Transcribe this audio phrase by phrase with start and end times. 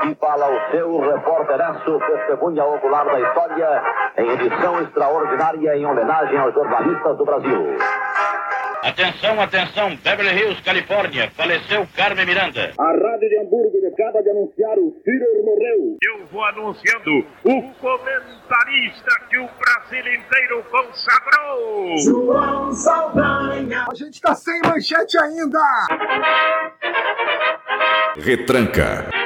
[0.00, 3.82] Aqui fala o seu repórteraço, testemunha ocular da história,
[4.16, 7.76] em edição extraordinária em homenagem aos jornalistas do Brasil.
[8.82, 11.30] Atenção, atenção, Beverly Hills, Califórnia.
[11.32, 12.72] Faleceu Carmen Miranda.
[12.78, 15.98] A Rádio de Hamburgo acaba de anunciar o Führer morreu.
[16.02, 21.98] Eu vou anunciando o comentarista que o Brasil inteiro consagrou.
[21.98, 23.84] João Saldanha.
[23.90, 25.60] A gente tá sem manchete ainda.
[28.16, 29.19] Retranca.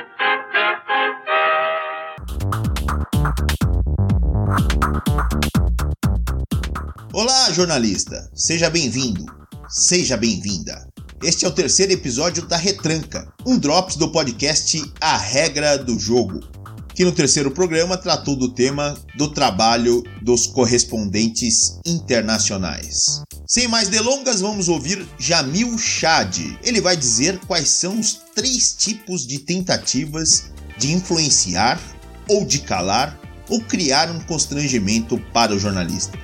[7.12, 8.30] Olá, jornalista.
[8.34, 9.25] Seja bem-vindo.
[9.68, 10.89] Seja bem-vinda.
[11.22, 16.40] Este é o terceiro episódio da Retranca, um drops do podcast A Regra do Jogo,
[16.94, 23.22] que no terceiro programa tratou do tema do trabalho dos correspondentes internacionais.
[23.46, 26.39] Sem mais delongas, vamos ouvir Jamil Chad.
[26.62, 30.45] Ele vai dizer quais são os três tipos de tentativas
[30.79, 31.81] de influenciar
[32.28, 36.19] ou de calar ou criar um constrangimento para o jornalista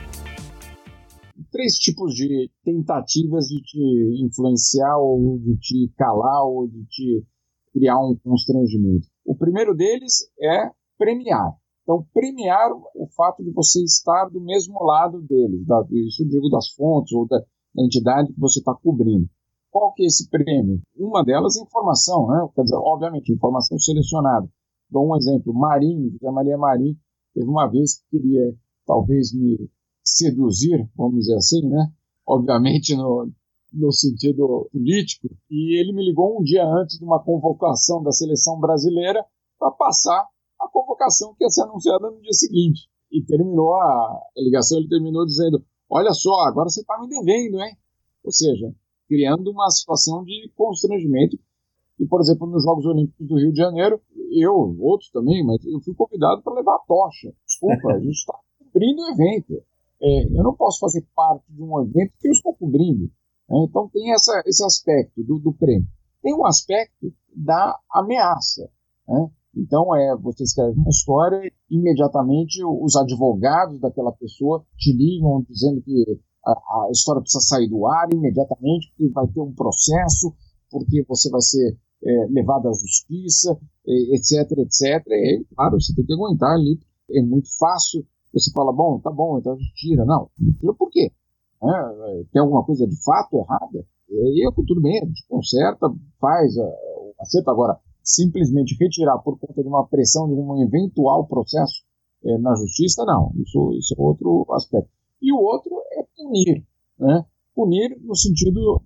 [1.50, 7.26] três tipos de tentativas de te influenciar ou de te calar ou de te
[7.72, 9.06] criar um constrangimento.
[9.24, 11.54] O primeiro deles é premiar.
[11.82, 16.48] Então, premiar o fato de você estar do mesmo lado deles, da, isso eu digo
[16.48, 19.28] das fontes ou da, da entidade que você está cobrindo.
[19.70, 20.80] Qual que é esse prêmio?
[20.96, 22.48] Uma delas é informação, né?
[22.54, 24.48] quer dizer, obviamente, informação selecionada.
[24.88, 26.96] Dou um exemplo, Marinho, José Maria Marinho,
[27.34, 28.54] teve uma vez que queria
[28.86, 29.70] talvez me
[30.04, 31.92] seduzir, vamos dizer assim, né?
[32.26, 33.30] Obviamente no,
[33.72, 35.28] no sentido político.
[35.50, 39.24] E ele me ligou um dia antes de uma convocação da seleção brasileira
[39.58, 40.26] para passar
[40.60, 42.88] a convocação que ia ser anunciada no dia seguinte.
[43.10, 47.76] E terminou a, ligação, ele terminou dizendo: Olha só, agora você está me devendo, hein?
[48.24, 48.72] Ou seja,
[49.08, 51.38] criando uma situação de constrangimento.
[51.98, 55.80] E, por exemplo, nos Jogos Olímpicos do Rio de Janeiro, eu, outros também, mas eu
[55.80, 57.32] fui convidado para levar a tocha.
[57.46, 59.62] Desculpa, a gente está cumprindo o evento.
[60.02, 63.10] É, eu não posso fazer parte de um evento que eu estou cobrindo.
[63.48, 63.66] Né?
[63.68, 65.86] Então tem essa, esse aspecto do, do, prêmio.
[66.22, 68.70] Tem um aspecto da ameaça.
[69.08, 69.30] Né?
[69.56, 76.20] Então é, você escreve uma história, imediatamente os advogados daquela pessoa te ligam dizendo que
[76.46, 80.34] a, a história precisa sair do ar imediatamente, porque vai ter um processo,
[80.70, 85.06] porque você vai ser é, levado à justiça, etc, etc.
[85.08, 86.78] E, claro, você tem que aguentar ali.
[87.10, 90.04] É muito fácil você fala, bom, tá bom, então a gente tira.
[90.04, 91.10] Não, tira por quê?
[91.62, 93.84] É, tem alguma coisa de fato errada?
[94.08, 95.88] E aí, tudo bem, a gente conserta,
[96.20, 97.50] faz o acerto.
[97.50, 101.84] Agora, simplesmente retirar por conta de uma pressão de um eventual processo
[102.24, 103.32] é, na justiça, não.
[103.36, 104.90] Isso, isso é outro aspecto.
[105.20, 106.64] E o outro é punir.
[106.98, 107.24] Né?
[107.54, 108.82] Punir no sentido,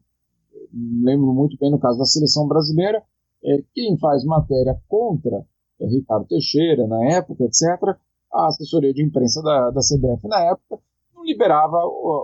[1.03, 3.03] lembro muito bem no caso da seleção brasileira,
[3.45, 5.47] é, quem faz matéria contra
[5.81, 7.97] é, Ricardo Teixeira, na época, etc.,
[8.33, 10.81] a assessoria de imprensa da, da CBF na época
[11.15, 11.79] não liberava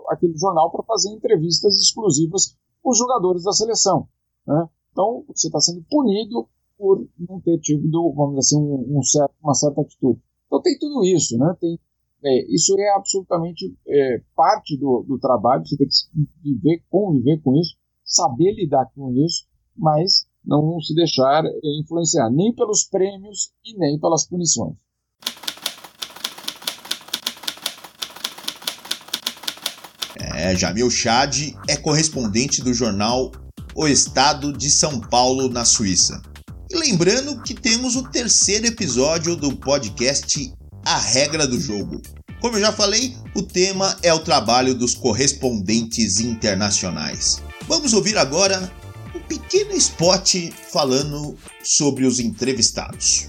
[0.08, 4.08] aquele jornal para fazer entrevistas exclusivas com os jogadores da seleção.
[4.46, 4.68] Né?
[4.90, 9.34] Então, você está sendo punido por não ter tido, vamos dizer assim, um, um certo,
[9.42, 10.20] uma certa atitude.
[10.46, 11.38] Então, tem tudo isso.
[11.38, 11.54] Né?
[11.60, 11.78] Tem,
[12.24, 17.54] é, isso é absolutamente é, parte do, do trabalho, você tem que viver, conviver com
[17.56, 17.76] isso,
[18.10, 21.44] saber lidar com isso, mas não se deixar
[21.80, 24.74] influenciar nem pelos prêmios e nem pelas punições.
[30.34, 33.30] É, Jamil Chad é correspondente do jornal
[33.74, 36.20] O Estado de São Paulo, na Suíça.
[36.68, 40.52] E lembrando que temos o terceiro episódio do podcast
[40.84, 42.00] A Regra do Jogo.
[42.40, 47.42] Como eu já falei, o tema é o trabalho dos correspondentes internacionais.
[47.70, 48.68] Vamos ouvir agora
[49.14, 53.28] um pequeno spot falando sobre os entrevistados.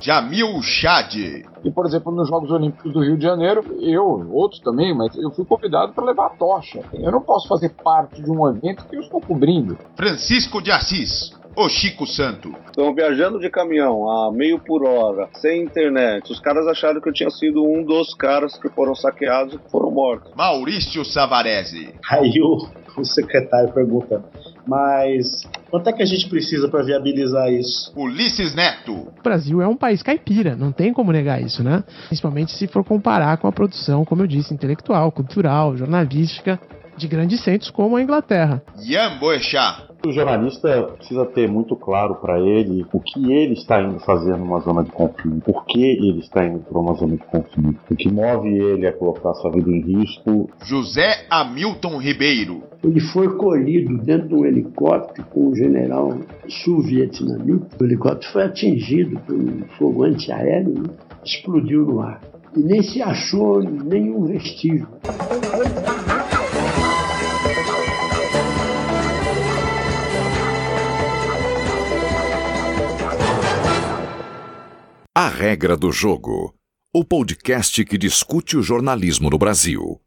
[0.00, 1.16] Jamil Chad.
[1.16, 5.32] E, por exemplo, nos Jogos Olímpicos do Rio de Janeiro, eu, outros também, mas eu
[5.32, 6.80] fui convidado para levar a tocha.
[6.92, 9.76] Eu não posso fazer parte de um evento que eu estou cobrindo.
[9.96, 11.32] Francisco de Assis.
[11.56, 12.52] O Chico Santo.
[12.66, 16.32] Estão viajando de caminhão a meio por hora, sem internet.
[16.32, 19.90] Os caras acharam que eu tinha sido um dos caras que foram saqueados e foram
[19.92, 20.32] mortos.
[20.34, 21.94] Maurício Savarese.
[22.10, 24.24] Aí o, o secretário pergunta:
[24.66, 27.92] mas quanto é que a gente precisa para viabilizar isso?
[27.96, 28.92] Ulisses Neto.
[28.92, 31.84] O Brasil é um país caipira, não tem como negar isso, né?
[32.06, 36.58] Principalmente se for comparar com a produção, como eu disse, intelectual, cultural, jornalística
[36.96, 38.62] de grandes centros como a Inglaterra.
[38.82, 39.93] Ian Boechat.
[40.04, 44.60] O jornalista precisa ter muito claro para ele o que ele está indo fazer numa
[44.60, 48.12] zona de conflito, por que ele está indo para uma zona de conflito, o que
[48.12, 50.50] move ele a colocar sua vida em risco.
[50.62, 52.62] José Hamilton Ribeiro.
[52.82, 56.18] Ele foi colhido dentro de um helicóptero com um general
[56.48, 57.74] sul-vietnamita.
[57.80, 60.90] O helicóptero foi atingido por um fogo antiaéreo, né?
[61.24, 62.20] explodiu no ar.
[62.54, 64.86] E nem se achou nenhum vestígio.
[75.16, 76.52] A Regra do Jogo
[76.92, 80.00] o podcast que discute o jornalismo no Brasil.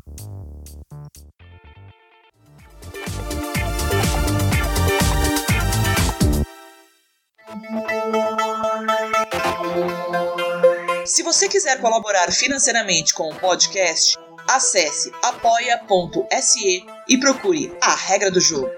[11.15, 14.19] Se você quiser colaborar financeiramente com o podcast,
[14.51, 18.69] acesse apoia.se e procure a regra do jogo.